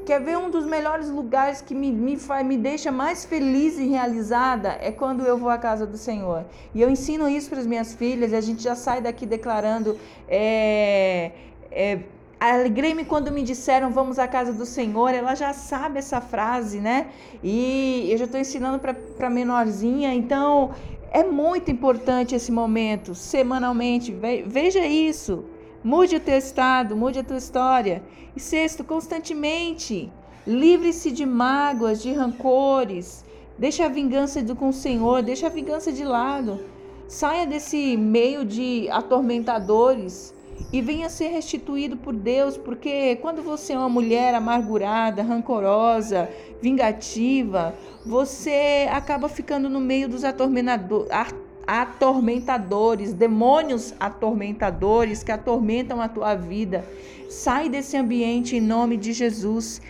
quer 0.05 0.19
ver 0.19 0.37
um 0.37 0.49
dos 0.49 0.65
melhores 0.65 1.09
lugares 1.09 1.61
que 1.61 1.75
me, 1.75 1.91
me, 1.91 2.17
faz, 2.17 2.45
me 2.45 2.57
deixa 2.57 2.91
mais 2.91 3.23
feliz 3.23 3.77
e 3.77 3.85
realizada 3.87 4.77
é 4.81 4.91
quando 4.91 5.23
eu 5.23 5.37
vou 5.37 5.49
à 5.49 5.57
casa 5.57 5.85
do 5.85 5.97
Senhor. 5.97 6.45
E 6.73 6.81
eu 6.81 6.89
ensino 6.89 7.29
isso 7.29 7.49
para 7.49 7.59
as 7.59 7.67
minhas 7.67 7.93
filhas. 7.93 8.31
E 8.31 8.35
a 8.35 8.41
gente 8.41 8.63
já 8.63 8.75
sai 8.75 9.01
daqui 9.01 9.25
declarando. 9.25 9.99
É, 10.27 11.31
é, 11.69 11.99
Alegrei-me 12.39 13.05
quando 13.05 13.31
me 13.31 13.41
disseram 13.41 13.89
vamos 13.89 14.19
à 14.19 14.27
casa 14.27 14.51
do 14.51 14.65
Senhor. 14.65 15.13
Ela 15.13 15.35
já 15.35 15.53
sabe 15.53 15.99
essa 15.99 16.19
frase, 16.19 16.79
né? 16.79 17.07
E 17.41 18.07
eu 18.09 18.17
já 18.17 18.25
estou 18.25 18.39
ensinando 18.39 18.79
para 18.79 19.29
menorzinha. 19.29 20.13
Então 20.13 20.71
é 21.13 21.23
muito 21.23 21.69
importante 21.69 22.33
esse 22.33 22.51
momento, 22.51 23.13
semanalmente. 23.13 24.11
Veja 24.47 24.83
isso. 24.83 25.45
Mude 25.83 26.15
o 26.15 26.19
teu 26.19 26.39
estado, 26.39 26.95
mude 26.95 27.19
a 27.19 27.23
tua 27.23 27.37
história. 27.37 28.01
E 28.35 28.39
sexto, 28.39 28.83
constantemente. 28.83 30.11
Livre-se 30.45 31.11
de 31.11 31.23
mágoas, 31.23 32.01
de 32.01 32.11
rancores. 32.11 33.23
Deixa 33.59 33.85
a 33.85 33.89
vingança 33.89 34.43
com 34.55 34.69
o 34.69 34.73
Senhor, 34.73 35.21
deixa 35.21 35.45
a 35.45 35.51
vingança 35.51 35.91
de 35.91 36.03
lado. 36.03 36.59
Saia 37.07 37.45
desse 37.45 37.95
meio 37.95 38.43
de 38.43 38.89
atormentadores 38.89 40.32
e 40.71 40.81
venha 40.81 41.09
ser 41.09 41.27
restituído 41.27 41.97
por 41.97 42.13
Deus, 42.13 42.57
porque 42.57 43.17
quando 43.17 43.43
você 43.43 43.73
é 43.73 43.77
uma 43.77 43.89
mulher 43.89 44.33
amargurada, 44.33 45.21
rancorosa, 45.21 46.29
vingativa, 46.61 47.75
você 48.05 48.87
acaba 48.91 49.29
ficando 49.29 49.69
no 49.69 49.79
meio 49.79 50.09
dos 50.09 50.23
atormentadores, 50.23 53.13
demônios 53.13 53.93
atormentadores 53.99 55.23
que 55.23 55.31
atormentam 55.31 56.01
a 56.01 56.09
tua 56.09 56.35
vida. 56.35 56.85
Sai 57.29 57.69
desse 57.69 57.95
ambiente 57.95 58.55
em 58.55 58.61
nome 58.61 58.97
de 58.97 59.13
Jesus. 59.13 59.81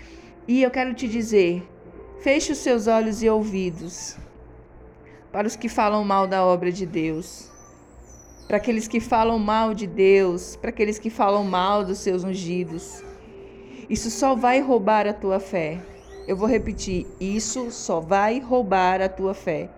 E 0.47 0.61
eu 0.61 0.69
quero 0.69 0.93
te 0.93 1.07
dizer: 1.07 1.67
feche 2.21 2.51
os 2.51 2.57
seus 2.57 2.87
olhos 2.87 3.23
e 3.23 3.29
ouvidos 3.29 4.17
para 5.31 5.47
os 5.47 5.55
que 5.55 5.67
falam 5.67 6.03
mal 6.03 6.27
da 6.27 6.45
obra 6.45 6.71
de 6.71 6.85
Deus, 6.85 7.49
para 8.53 8.59
aqueles 8.59 8.87
que 8.87 8.99
falam 8.99 9.39
mal 9.39 9.73
de 9.73 9.87
Deus, 9.87 10.55
para 10.55 10.69
aqueles 10.69 10.99
que 10.99 11.09
falam 11.09 11.43
mal 11.43 11.83
dos 11.83 11.97
seus 11.97 12.23
ungidos. 12.23 13.03
Isso 13.89 14.11
só 14.11 14.35
vai 14.35 14.61
roubar 14.61 15.07
a 15.07 15.13
tua 15.13 15.39
fé. 15.39 15.79
Eu 16.27 16.37
vou 16.37 16.47
repetir: 16.47 17.07
isso 17.19 17.71
só 17.71 17.99
vai 17.99 18.37
roubar 18.37 19.01
a 19.01 19.09
tua 19.09 19.33
fé. 19.33 19.71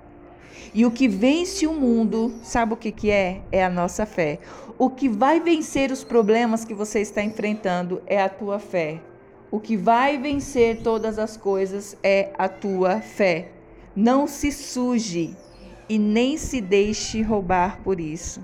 E 0.74 0.86
o 0.86 0.92
que 0.92 1.08
vence 1.08 1.66
o 1.66 1.74
mundo, 1.74 2.34
sabe 2.44 2.74
o 2.74 2.76
que, 2.76 2.92
que 2.92 3.10
é? 3.10 3.44
É 3.50 3.64
a 3.64 3.70
nossa 3.70 4.06
fé. 4.06 4.40
O 4.78 4.90
que 4.90 5.08
vai 5.08 5.40
vencer 5.40 5.90
os 5.90 6.04
problemas 6.04 6.66
que 6.66 6.74
você 6.74 7.00
está 7.00 7.24
enfrentando 7.24 8.02
é 8.06 8.22
a 8.22 8.28
tua 8.28 8.60
fé. 8.60 9.00
O 9.50 9.58
que 9.58 9.78
vai 9.78 10.18
vencer 10.18 10.82
todas 10.82 11.18
as 11.18 11.38
coisas 11.38 11.96
é 12.04 12.30
a 12.38 12.50
tua 12.50 13.00
fé. 13.00 13.54
Não 13.96 14.28
se 14.28 14.52
suje 14.52 15.34
e 15.88 15.98
nem 15.98 16.38
se 16.38 16.60
deixe 16.60 17.22
roubar 17.22 17.80
por 17.82 18.02
isso. 18.02 18.44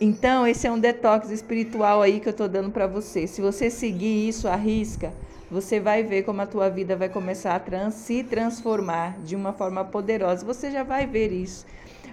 Então, 0.00 0.46
esse 0.46 0.64
é 0.64 0.70
um 0.70 0.78
detox 0.78 1.30
espiritual 1.30 2.02
aí 2.02 2.20
que 2.20 2.28
eu 2.28 2.32
estou 2.32 2.48
dando 2.48 2.70
para 2.70 2.86
você. 2.86 3.26
Se 3.26 3.40
você 3.40 3.68
seguir 3.68 4.28
isso 4.28 4.46
à 4.46 4.54
risca, 4.54 5.12
você 5.50 5.80
vai 5.80 6.04
ver 6.04 6.22
como 6.22 6.40
a 6.40 6.46
tua 6.46 6.68
vida 6.68 6.94
vai 6.94 7.08
começar 7.08 7.56
a 7.56 7.58
trans, 7.58 7.94
se 7.94 8.22
transformar 8.22 9.18
de 9.24 9.34
uma 9.34 9.52
forma 9.52 9.84
poderosa. 9.84 10.46
Você 10.46 10.70
já 10.70 10.84
vai 10.84 11.04
ver 11.04 11.32
isso. 11.32 11.66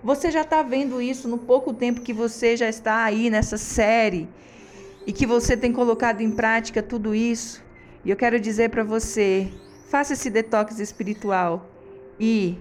Você 0.03 0.31
já 0.31 0.41
está 0.41 0.63
vendo 0.63 0.99
isso 0.99 1.27
no 1.27 1.37
pouco 1.37 1.73
tempo 1.73 2.01
que 2.01 2.13
você 2.13 2.57
já 2.57 2.67
está 2.67 3.03
aí 3.03 3.29
nessa 3.29 3.57
série 3.57 4.27
e 5.05 5.13
que 5.13 5.27
você 5.27 5.55
tem 5.55 5.71
colocado 5.71 6.21
em 6.21 6.31
prática 6.31 6.81
tudo 6.81 7.13
isso. 7.13 7.63
E 8.03 8.09
eu 8.09 8.15
quero 8.15 8.39
dizer 8.39 8.71
para 8.71 8.83
você: 8.83 9.47
faça 9.89 10.13
esse 10.13 10.31
detox 10.31 10.79
espiritual 10.79 11.69
e 12.19 12.57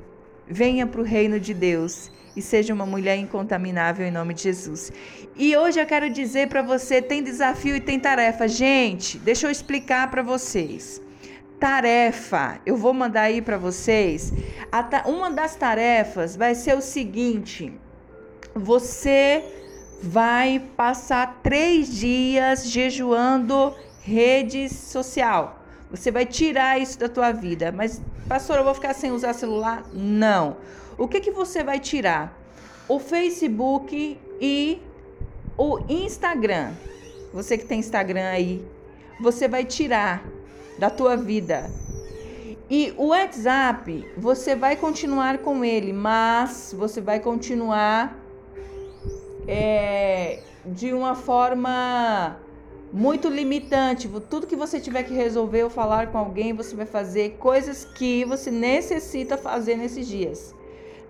venha 0.47 0.87
para 0.87 1.01
o 1.01 1.05
reino 1.05 1.41
de 1.41 1.55
Deus 1.55 2.11
e 2.37 2.43
seja 2.43 2.75
uma 2.75 2.87
mulher 2.87 3.17
incontaminável 3.17 4.07
em 4.07 4.11
nome 4.11 4.35
de 4.35 4.43
Jesus. 4.43 4.93
E 5.37 5.57
hoje 5.57 5.81
eu 5.81 5.87
quero 5.87 6.11
dizer 6.11 6.49
para 6.49 6.63
você, 6.63 7.01
tem 7.01 7.23
desafio 7.23 7.77
e 7.77 7.81
tem 7.81 7.99
tarefa. 7.99 8.47
Gente, 8.49 9.19
deixa 9.19 9.47
eu 9.47 9.51
explicar 9.51 10.11
para 10.11 10.23
vocês. 10.23 11.01
Tarefa, 11.59 12.61
eu 12.67 12.77
vou 12.77 12.93
mandar 12.93 13.23
aí 13.23 13.41
para 13.41 13.57
vocês. 13.57 14.33
Uma 15.07 15.31
das 15.31 15.55
tarefas 15.55 16.37
vai 16.37 16.55
ser 16.55 16.77
o 16.77 16.81
seguinte: 16.81 17.73
você 18.55 19.43
vai 20.03 20.61
passar 20.77 21.41
três 21.43 21.89
dias 21.89 22.69
jejuando 22.69 23.75
rede 24.03 24.69
social. 24.69 25.63
Você 25.91 26.11
vai 26.11 26.27
tirar 26.27 26.79
isso 26.81 26.99
da 26.99 27.09
tua 27.09 27.33
vida. 27.33 27.73
Mas, 27.73 28.03
pastor, 28.29 28.59
eu 28.59 28.65
vou 28.65 28.75
ficar 28.75 28.95
sem 28.95 29.13
usar 29.13 29.33
celular? 29.33 29.85
Não. 29.93 30.57
O 30.97 31.09
que, 31.09 31.21
que 31.21 31.31
você 31.31 31.65
vai 31.65 31.81
tirar? 31.81 32.39
O 32.89 32.99
Facebook 32.99 34.19
e 34.41 34.81
o 35.59 35.81
Instagram. 35.89 36.73
Você 37.33 37.59
que 37.59 37.65
tem 37.65 37.81
Instagram 37.81 38.29
aí, 38.29 38.65
você 39.21 39.49
vai 39.49 39.65
tirar 39.65 40.25
da 40.79 40.91
tua 40.91 41.17
vida. 41.17 41.71
E 42.71 42.95
o 42.97 43.09
WhatsApp, 43.09 44.05
você 44.17 44.55
vai 44.55 44.77
continuar 44.77 45.39
com 45.39 45.65
ele, 45.65 45.93
mas 45.93 46.75
você 46.77 47.01
vai 47.01 47.21
continuar 47.21 48.17
é, 49.47 50.41
de 50.65 50.93
uma 50.93 51.15
forma 51.15 52.39
muito 52.93 53.29
limitante. 53.29 54.09
Tudo 54.31 54.47
que 54.47 54.57
você 54.57 54.81
tiver 54.81 55.03
que 55.03 55.13
resolver 55.13 55.65
ou 55.65 55.71
falar 55.71 56.13
com 56.13 56.19
alguém, 56.19 56.53
você 56.53 56.75
vai 56.77 56.87
fazer 56.87 57.37
coisas 57.39 57.85
que 57.85 58.25
você 58.25 58.51
necessita 58.51 59.37
fazer 59.37 59.77
nesses 59.77 60.07
dias. 60.07 60.55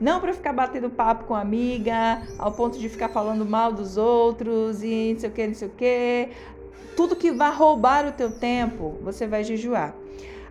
Não 0.00 0.20
para 0.20 0.32
ficar 0.32 0.52
batendo 0.52 0.90
papo 0.90 1.24
com 1.24 1.34
amiga, 1.34 2.22
ao 2.38 2.52
ponto 2.52 2.78
de 2.78 2.88
ficar 2.88 3.08
falando 3.08 3.44
mal 3.46 3.72
dos 3.72 3.96
outros 3.96 4.82
e 4.82 5.12
não 5.12 5.20
sei 5.20 5.28
o 5.28 5.32
que, 5.32 5.46
não 5.46 5.54
sei 5.54 5.68
o 5.68 5.70
que. 5.70 6.28
Tudo 6.96 7.16
que 7.16 7.30
vai 7.30 7.52
roubar 7.52 8.06
o 8.06 8.12
teu 8.12 8.30
tempo, 8.30 8.98
você 9.02 9.26
vai 9.26 9.44
jejuar. 9.44 9.94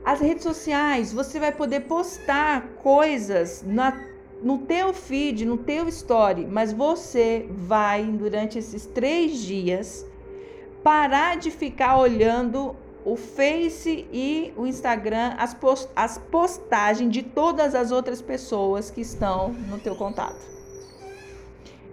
As 0.03 0.19
redes 0.19 0.43
sociais, 0.43 1.13
você 1.13 1.39
vai 1.39 1.51
poder 1.51 1.81
postar 1.81 2.67
coisas 2.81 3.63
na, 3.65 3.97
no 4.41 4.57
teu 4.59 4.93
feed, 4.93 5.45
no 5.45 5.57
teu 5.57 5.87
story, 5.87 6.45
mas 6.45 6.73
você 6.73 7.45
vai, 7.49 8.03
durante 8.03 8.59
esses 8.59 8.85
três 8.85 9.37
dias, 9.37 10.05
parar 10.83 11.37
de 11.37 11.49
ficar 11.49 11.97
olhando 11.97 12.75
o 13.05 13.15
Face 13.15 14.07
e 14.11 14.53
o 14.55 14.65
Instagram, 14.65 15.35
as, 15.37 15.53
post 15.53 15.89
as 15.95 16.17
postagens 16.17 17.11
de 17.11 17.23
todas 17.23 17.75
as 17.75 17.91
outras 17.91 18.21
pessoas 18.21 18.89
que 18.89 19.01
estão 19.01 19.49
no 19.69 19.77
teu 19.77 19.95
contato. 19.95 20.53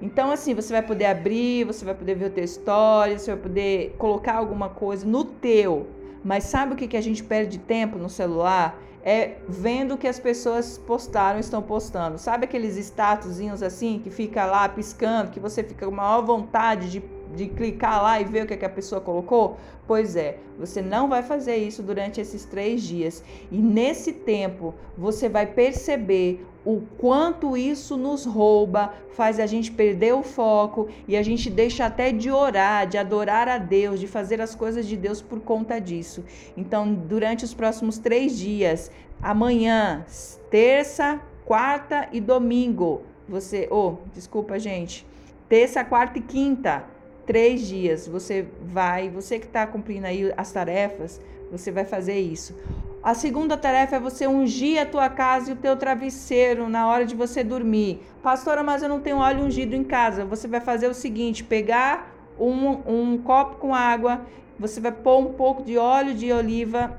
Então, 0.02 0.31
assim, 0.31 0.55
você 0.55 0.73
vai 0.73 0.83
poder 0.83 1.07
abrir, 1.07 1.64
você 1.64 1.85
vai 1.85 1.95
poder 1.95 2.14
ver 2.14 2.26
o 2.26 2.31
teu 2.31 2.45
story, 2.45 3.19
você 3.19 3.33
vai 3.33 3.43
poder 3.43 3.95
colocar 3.99 4.35
alguma 4.35 4.71
coisa 4.71 5.07
no 5.07 5.25
teu. 5.25 5.88
Mas 6.25 6.45
sabe 6.45 6.73
o 6.73 6.76
que, 6.76 6.88
que 6.88 6.97
a 6.97 7.00
gente 7.02 7.23
perde 7.23 7.59
tempo 7.59 7.99
no 7.99 8.09
celular? 8.09 8.81
É 9.02 9.37
vendo 9.49 9.95
o 9.95 9.99
que 9.99 10.07
as 10.07 10.19
pessoas 10.19 10.79
postaram, 10.79 11.38
estão 11.38 11.62
postando. 11.62 12.19
Sabe 12.19 12.45
aqueles 12.45 12.76
statusinhos 12.76 13.62
assim 13.62 13.99
que 14.02 14.11
fica 14.11 14.45
lá 14.47 14.69
piscando, 14.69 15.31
que 15.31 15.40
você 15.40 15.62
fica 15.62 15.87
com 15.87 15.93
maior 15.93 16.23
vontade 16.23 16.90
de 16.90 17.02
de 17.35 17.47
clicar 17.49 18.03
lá 18.03 18.21
e 18.21 18.25
ver 18.25 18.45
o 18.45 18.47
que, 18.47 18.55
é 18.55 18.57
que 18.57 18.65
a 18.65 18.71
pessoa 18.71 19.01
colocou? 19.01 19.57
Pois 19.87 20.17
é, 20.17 20.39
você 20.59 20.81
não 20.81 21.09
vai 21.09 21.23
fazer 21.23 21.57
isso 21.57 21.83
durante 21.83 22.21
esses 22.21 22.45
três 22.45 22.83
dias. 22.83 23.25
E 23.51 23.59
nesse 23.59 24.13
tempo 24.13 24.75
você 24.97 25.29
vai 25.29 25.47
perceber 25.47 26.45
o 26.65 26.83
quanto 26.99 27.57
isso 27.57 27.97
nos 27.97 28.25
rouba, 28.25 28.93
faz 29.13 29.41
a 29.41 29.47
gente 29.47 29.73
perder 29.73 30.15
o 30.15 30.23
foco 30.23 30.89
e 31.09 31.17
a 31.17 31.23
gente 31.23 31.49
deixa 31.49 31.87
até 31.87 32.13
de 32.13 32.31
orar, 32.31 32.87
de 32.87 32.99
adorar 32.99 33.49
a 33.49 33.59
Deus, 33.59 33.99
de 33.99 34.07
fazer 34.07 34.41
as 34.41 34.55
coisas 34.55 34.87
de 34.87 34.97
Deus 34.97 35.23
por 35.23 35.41
conta 35.41 35.81
disso. 35.81 36.25
Então, 36.57 36.93
durante 36.93 37.45
os 37.45 37.55
próximos 37.55 37.99
três 37.99 38.39
dias, 38.39 38.91
amanhã, 39.23 40.05
terça, 40.51 41.21
quarta 41.45 42.09
e 42.13 42.21
domingo, 42.21 43.03
você, 43.29 43.67
oh, 43.71 43.95
desculpa, 44.15 44.59
gente, 44.59 45.07
terça, 45.49 45.85
quarta 45.85 46.19
e 46.19 46.23
quinta, 46.23 46.85
três 47.31 47.69
dias, 47.69 48.09
você 48.09 48.45
vai, 48.61 49.09
você 49.09 49.39
que 49.39 49.47
está 49.47 49.65
cumprindo 49.65 50.05
aí 50.05 50.35
as 50.37 50.51
tarefas, 50.51 51.21
você 51.49 51.71
vai 51.71 51.85
fazer 51.85 52.19
isso. 52.19 52.57
A 53.01 53.15
segunda 53.15 53.57
tarefa 53.57 53.95
é 53.95 54.01
você 54.01 54.27
ungir 54.27 54.83
a 54.83 54.85
tua 54.85 55.09
casa 55.09 55.51
e 55.51 55.53
o 55.53 55.57
teu 55.57 55.77
travesseiro 55.77 56.69
na 56.69 56.89
hora 56.89 57.07
de 57.07 57.15
você 57.15 57.45
dormir. 57.45 58.03
Pastora, 58.21 58.65
mas 58.65 58.83
eu 58.83 58.89
não 58.89 58.99
tenho 58.99 59.19
óleo 59.19 59.45
ungido 59.45 59.77
em 59.77 59.85
casa. 59.85 60.25
Você 60.25 60.49
vai 60.49 60.61
fazer 60.61 60.89
o 60.89 60.93
seguinte: 60.93 61.45
pegar 61.45 62.13
um, 62.37 63.13
um 63.13 63.19
copo 63.19 63.59
com 63.59 63.73
água, 63.73 64.23
você 64.59 64.81
vai 64.81 64.91
pôr 64.91 65.21
um 65.21 65.33
pouco 65.35 65.63
de 65.63 65.79
óleo 65.79 66.13
de 66.13 66.33
oliva, 66.33 66.99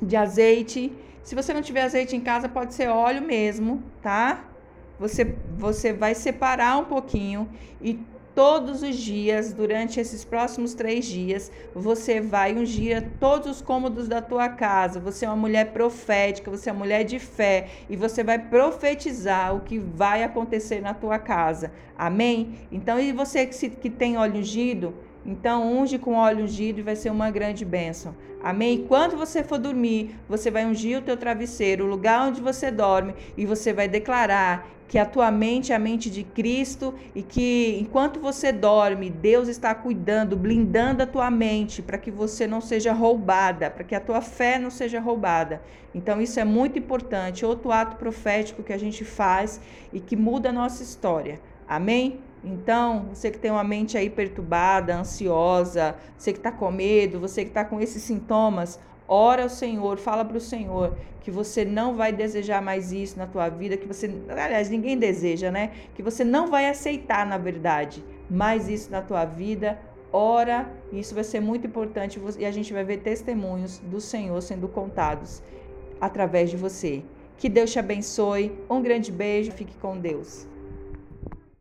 de 0.00 0.16
azeite. 0.16 0.90
Se 1.22 1.34
você 1.34 1.52
não 1.52 1.60
tiver 1.60 1.82
azeite 1.82 2.16
em 2.16 2.20
casa, 2.20 2.48
pode 2.48 2.72
ser 2.72 2.88
óleo 2.88 3.20
mesmo, 3.20 3.82
tá? 4.00 4.42
Você, 4.98 5.36
você 5.58 5.92
vai 5.92 6.14
separar 6.14 6.78
um 6.78 6.86
pouquinho 6.86 7.46
e 7.82 8.00
todos 8.34 8.82
os 8.82 8.96
dias, 8.96 9.52
durante 9.52 10.00
esses 10.00 10.24
próximos 10.24 10.74
três 10.74 11.04
dias, 11.04 11.50
você 11.74 12.20
vai 12.20 12.54
ungir 12.54 13.08
todos 13.18 13.50
os 13.50 13.62
cômodos 13.62 14.08
da 14.08 14.22
tua 14.22 14.48
casa. 14.48 15.00
Você 15.00 15.24
é 15.24 15.28
uma 15.28 15.36
mulher 15.36 15.72
profética, 15.72 16.50
você 16.50 16.70
é 16.70 16.72
uma 16.72 16.78
mulher 16.80 17.04
de 17.04 17.18
fé 17.18 17.68
e 17.88 17.96
você 17.96 18.22
vai 18.22 18.38
profetizar 18.38 19.54
o 19.54 19.60
que 19.60 19.78
vai 19.78 20.22
acontecer 20.22 20.80
na 20.80 20.94
tua 20.94 21.18
casa. 21.18 21.72
Amém? 21.96 22.54
Então, 22.70 22.98
e 22.98 23.12
você 23.12 23.46
que, 23.46 23.54
se, 23.54 23.70
que 23.70 23.90
tem 23.90 24.16
óleo 24.16 24.40
ungido, 24.40 24.94
então, 25.24 25.70
unge 25.70 25.98
com 25.98 26.14
óleo 26.14 26.44
ungido 26.44 26.80
e 26.80 26.82
vai 26.82 26.96
ser 26.96 27.10
uma 27.10 27.30
grande 27.30 27.64
bênção. 27.64 28.14
Amém? 28.42 28.76
E 28.76 28.82
quando 28.84 29.18
você 29.18 29.44
for 29.44 29.58
dormir, 29.58 30.14
você 30.26 30.50
vai 30.50 30.64
ungir 30.64 30.98
o 30.98 31.02
teu 31.02 31.16
travesseiro, 31.16 31.84
o 31.84 31.88
lugar 31.88 32.26
onde 32.26 32.40
você 32.40 32.70
dorme, 32.70 33.14
e 33.36 33.44
você 33.44 33.70
vai 33.70 33.86
declarar 33.86 34.66
que 34.90 34.98
a 34.98 35.06
tua 35.06 35.30
mente 35.30 35.72
é 35.72 35.76
a 35.76 35.78
mente 35.78 36.10
de 36.10 36.24
Cristo 36.24 36.92
e 37.14 37.22
que 37.22 37.78
enquanto 37.80 38.18
você 38.18 38.50
dorme, 38.50 39.08
Deus 39.08 39.46
está 39.46 39.72
cuidando, 39.72 40.36
blindando 40.36 41.04
a 41.04 41.06
tua 41.06 41.30
mente 41.30 41.80
para 41.80 41.96
que 41.96 42.10
você 42.10 42.44
não 42.44 42.60
seja 42.60 42.92
roubada, 42.92 43.70
para 43.70 43.84
que 43.84 43.94
a 43.94 44.00
tua 44.00 44.20
fé 44.20 44.58
não 44.58 44.68
seja 44.68 44.98
roubada. 44.98 45.62
Então 45.94 46.20
isso 46.20 46.40
é 46.40 46.44
muito 46.44 46.76
importante, 46.76 47.46
outro 47.46 47.70
ato 47.70 47.94
profético 47.98 48.64
que 48.64 48.72
a 48.72 48.78
gente 48.78 49.04
faz 49.04 49.60
e 49.92 50.00
que 50.00 50.16
muda 50.16 50.48
a 50.48 50.52
nossa 50.52 50.82
história. 50.82 51.40
Amém? 51.68 52.18
Então, 52.42 53.10
você 53.12 53.30
que 53.30 53.38
tem 53.38 53.50
uma 53.50 53.62
mente 53.62 53.96
aí 53.96 54.10
perturbada, 54.10 54.96
ansiosa, 54.96 55.94
você 56.18 56.32
que 56.32 56.38
está 56.38 56.50
com 56.50 56.68
medo, 56.72 57.20
você 57.20 57.44
que 57.44 57.50
está 57.50 57.64
com 57.64 57.80
esses 57.80 58.02
sintomas, 58.02 58.80
ora 59.10 59.42
ao 59.42 59.48
Senhor, 59.48 59.98
fala 59.98 60.24
para 60.24 60.36
o 60.36 60.40
Senhor 60.40 60.96
que 61.20 61.32
você 61.32 61.64
não 61.64 61.96
vai 61.96 62.12
desejar 62.12 62.62
mais 62.62 62.92
isso 62.92 63.18
na 63.18 63.26
tua 63.26 63.48
vida, 63.48 63.76
que 63.76 63.86
você, 63.86 64.08
aliás, 64.28 64.70
ninguém 64.70 64.96
deseja, 64.96 65.50
né? 65.50 65.72
Que 65.94 66.02
você 66.02 66.24
não 66.24 66.46
vai 66.46 66.68
aceitar, 66.68 67.26
na 67.26 67.36
verdade, 67.36 68.04
mais 68.30 68.68
isso 68.68 68.90
na 68.90 69.02
tua 69.02 69.24
vida. 69.24 69.78
Ora, 70.12 70.72
isso 70.92 71.14
vai 71.14 71.24
ser 71.24 71.40
muito 71.40 71.66
importante 71.66 72.20
e 72.38 72.44
a 72.44 72.50
gente 72.50 72.72
vai 72.72 72.84
ver 72.84 72.98
testemunhos 72.98 73.78
do 73.80 74.00
Senhor 74.00 74.40
sendo 74.40 74.68
contados 74.68 75.42
através 76.00 76.48
de 76.48 76.56
você. 76.56 77.02
Que 77.36 77.48
Deus 77.48 77.70
te 77.70 77.78
abençoe. 77.78 78.52
Um 78.68 78.80
grande 78.80 79.12
beijo. 79.12 79.52
Fique 79.52 79.76
com 79.76 79.98
Deus. 79.98 80.46